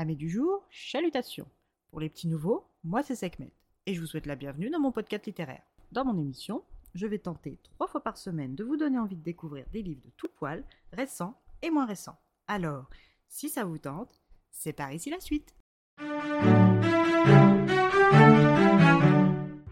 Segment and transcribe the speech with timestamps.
[0.00, 1.46] Amis du jour, chalutations.
[1.90, 3.52] Pour les petits nouveaux, moi c'est Sekhmet
[3.84, 5.60] et je vous souhaite la bienvenue dans mon podcast littéraire.
[5.92, 9.22] Dans mon émission, je vais tenter trois fois par semaine de vous donner envie de
[9.22, 12.18] découvrir des livres de tout poil, récents et moins récents.
[12.48, 12.88] Alors,
[13.28, 15.54] si ça vous tente, c'est par ici la suite.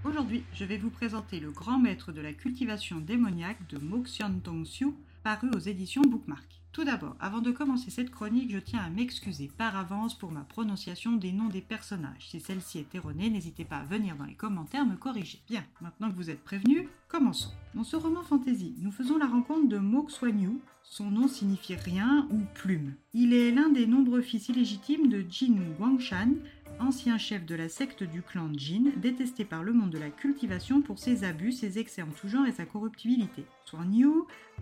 [0.05, 4.93] Aujourd'hui, je vais vous présenter Le grand maître de la cultivation démoniaque de Moxian Tong-Siu,
[5.23, 6.59] paru aux éditions Bookmark.
[6.73, 10.43] Tout d'abord, avant de commencer cette chronique, je tiens à m'excuser par avance pour ma
[10.43, 12.29] prononciation des noms des personnages.
[12.29, 15.41] Si celle-ci est erronée, n'hésitez pas à venir dans les commentaires me corriger.
[15.49, 17.51] Bien, maintenant que vous êtes prévenus, commençons.
[17.75, 20.61] Dans ce roman fantasy, nous faisons la rencontre de Mok Yu.
[20.85, 22.95] Son nom signifie rien ou plume.
[23.13, 26.35] Il est l'un des nombreux fils illégitimes de Jin Wangshan,
[26.81, 30.81] ancien chef de la secte du clan Jin, détesté par le monde de la cultivation
[30.81, 33.45] pour ses abus, ses excès en tout genre et sa corruptibilité.
[33.65, 34.09] Suan Yu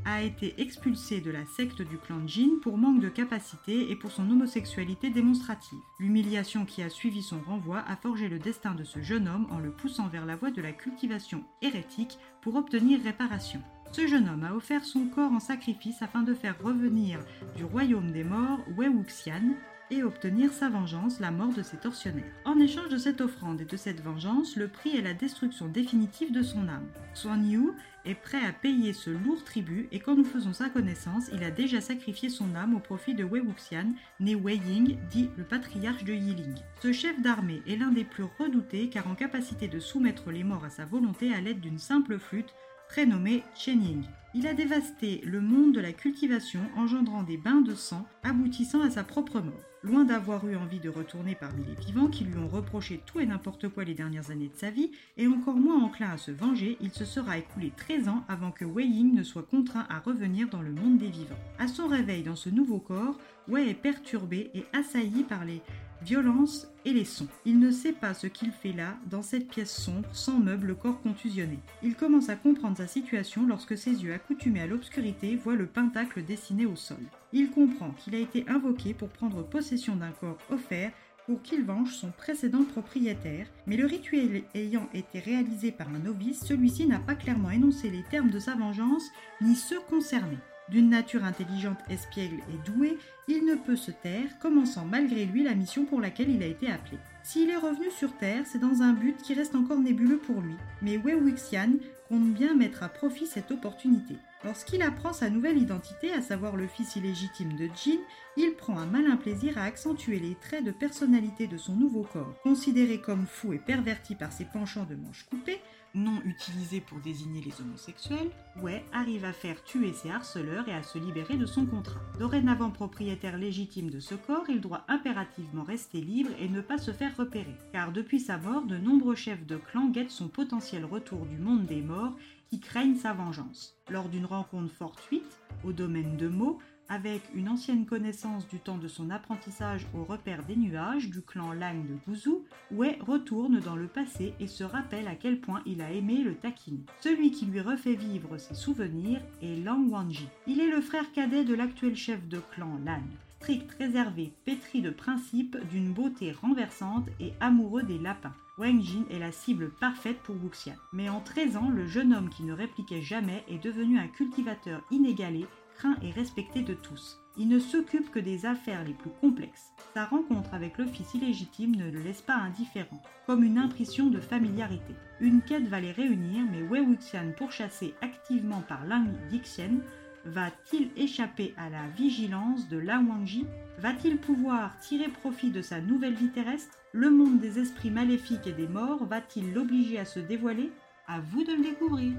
[0.04, 4.10] a été expulsé de la secte du clan Jin pour manque de capacité et pour
[4.10, 5.78] son homosexualité démonstrative.
[5.98, 9.58] L'humiliation qui a suivi son renvoi a forgé le destin de ce jeune homme en
[9.58, 13.62] le poussant vers la voie de la cultivation hérétique pour obtenir réparation.
[13.92, 17.20] Ce jeune homme a offert son corps en sacrifice afin de faire revenir
[17.56, 19.54] du royaume des morts Wei Wuxian,
[19.90, 22.24] et obtenir sa vengeance, la mort de ses tortionnaires.
[22.44, 26.32] En échange de cette offrande et de cette vengeance, le prix est la destruction définitive
[26.32, 26.86] de son âme.
[27.14, 27.70] Suan Yu
[28.04, 31.50] est prêt à payer ce lourd tribut et quand nous faisons sa connaissance, il a
[31.50, 36.04] déjà sacrifié son âme au profit de Wei Wuxian, né Wei Ying, dit le patriarche
[36.04, 36.54] de Yiling.
[36.80, 40.64] Ce chef d'armée est l'un des plus redoutés car en capacité de soumettre les morts
[40.64, 42.54] à sa volonté à l'aide d'une simple flûte
[42.88, 44.04] prénommée Chenying.
[44.34, 48.90] Il a dévasté le monde de la cultivation, engendrant des bains de sang, aboutissant à
[48.90, 49.64] sa propre mort.
[49.82, 53.24] Loin d'avoir eu envie de retourner parmi les vivants qui lui ont reproché tout et
[53.24, 56.76] n'importe quoi les dernières années de sa vie, et encore moins enclin à se venger,
[56.80, 60.48] il se sera écoulé 13 ans avant que Wei Ying ne soit contraint à revenir
[60.48, 61.38] dans le monde des vivants.
[61.58, 63.16] À son réveil dans ce nouveau corps,
[63.48, 65.62] Wei est perturbé et assailli par les
[66.02, 67.26] violence et les sons.
[67.44, 70.74] Il ne sait pas ce qu'il fait là, dans cette pièce sombre, sans meubles, le
[70.74, 71.58] corps contusionné.
[71.82, 76.22] Il commence à comprendre sa situation lorsque ses yeux accoutumés à l'obscurité voient le pentacle
[76.22, 77.02] dessiné au sol.
[77.32, 80.92] Il comprend qu'il a été invoqué pour prendre possession d'un corps offert
[81.26, 86.44] pour qu'il venge son précédent propriétaire, mais le rituel ayant été réalisé par un novice,
[86.44, 90.38] celui-ci n'a pas clairement énoncé les termes de sa vengeance ni ceux concernés.
[90.68, 95.54] D'une nature intelligente, espiègle et douée, il ne peut se taire, commençant malgré lui la
[95.54, 96.98] mission pour laquelle il a été appelé.
[97.22, 100.54] S'il est revenu sur Terre, c'est dans un but qui reste encore nébuleux pour lui,
[100.82, 101.72] mais Wei Wuxian
[102.08, 104.16] compte bien mettre à profit cette opportunité.
[104.44, 107.98] Lorsqu'il apprend sa nouvelle identité, à savoir le fils illégitime de Jin,
[108.36, 112.34] il prend un malin plaisir à accentuer les traits de personnalité de son nouveau corps.
[112.42, 115.60] Considéré comme fou et perverti par ses penchants de manches coupées,
[115.96, 118.30] non utilisé pour désigner les homosexuels,
[118.60, 122.00] Wei arrive à faire tuer ses harceleurs et à se libérer de son contrat.
[122.18, 126.92] Dorénavant propriétaire légitime de ce corps, il doit impérativement rester libre et ne pas se
[126.92, 127.56] faire repérer.
[127.72, 131.64] Car depuis sa mort, de nombreux chefs de clan guettent son potentiel retour du monde
[131.64, 132.16] des morts
[132.48, 133.76] qui craignent sa vengeance.
[133.90, 136.58] Lors d'une rencontre fortuite, au domaine de Mo,
[136.88, 141.52] avec une ancienne connaissance du temps de son apprentissage au repère des nuages du clan
[141.52, 142.36] Lang de Guzu,
[142.70, 146.34] Wei retourne dans le passé et se rappelle à quel point il a aimé le
[146.34, 146.84] taquiner.
[147.00, 150.28] Celui qui lui refait vivre ses souvenirs est Lang Wanji.
[150.46, 153.02] Il est le frère cadet de l'actuel chef de clan Lang
[153.38, 158.34] strict, réservé, pétri de principes, d'une beauté renversante et amoureux des lapins.
[158.58, 160.74] Wang Jin est la cible parfaite pour Wuxian.
[160.92, 164.82] Mais en 13 ans, le jeune homme qui ne répliquait jamais est devenu un cultivateur
[164.90, 167.20] inégalé craint et respecté de tous.
[167.36, 169.72] Il ne s'occupe que des affaires les plus complexes.
[169.92, 174.20] Sa rencontre avec le fils illégitime ne le laisse pas indifférent, comme une impression de
[174.20, 174.94] familiarité.
[175.20, 179.80] Une quête va les réunir, mais Wei Wuxian, pourchassé activement par Lang Dixian,
[180.26, 183.46] va-t-il échapper à la vigilance de Lang Wangji
[183.78, 188.52] Va-t-il pouvoir tirer profit de sa nouvelle vie terrestre Le monde des esprits maléfiques et
[188.52, 190.72] des morts va-t-il l'obliger à se dévoiler
[191.06, 192.14] À vous de le découvrir.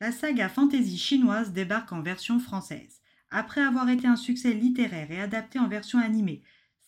[0.00, 3.00] La saga fantasy chinoise débarque en version française.
[3.30, 6.42] Après avoir été un succès littéraire et adapté en version animée,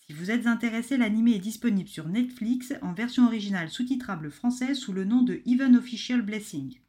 [0.07, 4.93] si vous êtes intéressé, l'animé est disponible sur Netflix en version originale sous-titrable française sous
[4.93, 6.81] le nom de Even Official Blessing.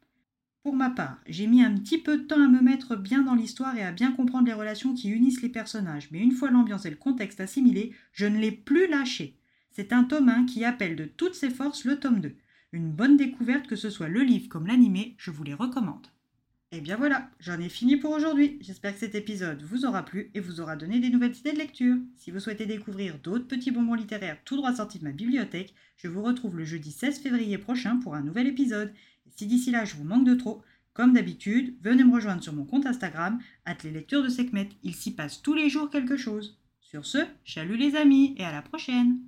[0.64, 3.36] Pour ma part, j'ai mis un petit peu de temps à me mettre bien dans
[3.36, 6.86] l'histoire et à bien comprendre les relations qui unissent les personnages, mais une fois l'ambiance
[6.86, 9.38] et le contexte assimilés, je ne l'ai plus lâché.
[9.70, 12.34] C'est un tome 1 qui appelle de toutes ses forces le tome 2.
[12.72, 16.08] Une bonne découverte que ce soit le livre comme l'animé, je vous les recommande.
[16.74, 18.58] Et bien voilà, j'en ai fini pour aujourd'hui.
[18.60, 21.58] J'espère que cet épisode vous aura plu et vous aura donné des nouvelles idées de
[21.58, 21.94] lecture.
[22.16, 26.08] Si vous souhaitez découvrir d'autres petits bonbons littéraires tout droit sortis de ma bibliothèque, je
[26.08, 28.92] vous retrouve le jeudi 16 février prochain pour un nouvel épisode.
[29.28, 30.62] Si d'ici là je vous manque de trop,
[30.94, 33.38] Comme d'habitude, venez me rejoindre sur mon compte Instagram,
[33.84, 34.70] les lectures de Sekhmet.
[34.82, 36.58] Il s'y passe tous les jours quelque chose.
[36.80, 39.20] Sur ce, chalut les amis et à la prochaine